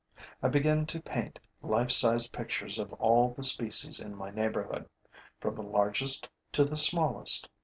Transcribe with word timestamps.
I 0.41 0.47
began 0.49 0.87
to 0.87 0.99
paint 0.99 1.39
life 1.61 1.91
size 1.91 2.25
pictures 2.27 2.79
of 2.79 2.91
all 2.93 3.35
the 3.35 3.43
species 3.43 3.99
in 3.99 4.15
my 4.17 4.31
neighborhood, 4.31 4.89
from 5.39 5.53
the 5.53 5.61
largest 5.61 6.27
to 6.53 6.63
the 6.65 6.75
smallest. 6.75 7.47